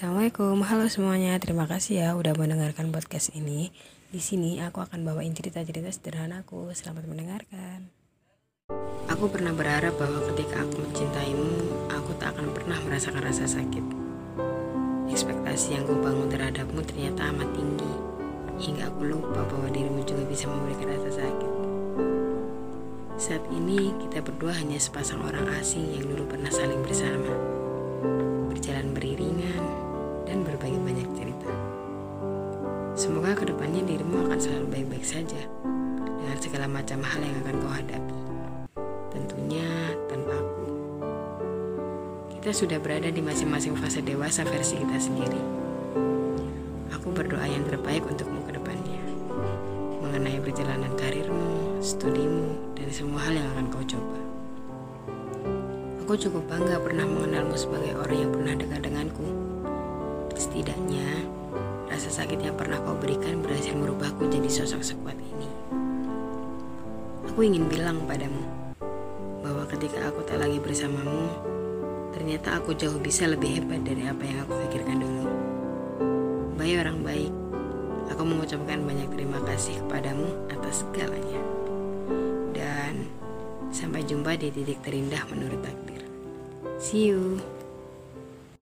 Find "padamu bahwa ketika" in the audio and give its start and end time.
68.02-70.10